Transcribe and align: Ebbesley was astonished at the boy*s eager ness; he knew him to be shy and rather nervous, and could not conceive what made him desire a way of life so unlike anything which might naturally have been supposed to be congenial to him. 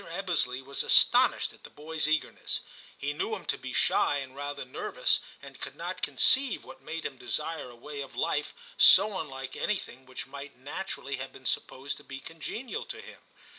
Ebbesley 0.03 0.63
was 0.63 0.81
astonished 0.81 1.53
at 1.53 1.63
the 1.63 1.69
boy*s 1.69 2.07
eager 2.07 2.31
ness; 2.31 2.61
he 2.97 3.13
knew 3.13 3.35
him 3.35 3.45
to 3.45 3.55
be 3.55 3.71
shy 3.71 4.15
and 4.17 4.35
rather 4.35 4.65
nervous, 4.65 5.19
and 5.43 5.61
could 5.61 5.75
not 5.75 6.01
conceive 6.01 6.63
what 6.63 6.81
made 6.81 7.05
him 7.05 7.19
desire 7.19 7.69
a 7.69 7.75
way 7.75 8.01
of 8.01 8.15
life 8.15 8.51
so 8.79 9.19
unlike 9.19 9.55
anything 9.55 10.07
which 10.07 10.25
might 10.25 10.57
naturally 10.57 11.17
have 11.17 11.31
been 11.31 11.45
supposed 11.45 11.97
to 11.97 12.03
be 12.03 12.19
congenial 12.19 12.83
to 12.83 12.99
him. 12.99 13.21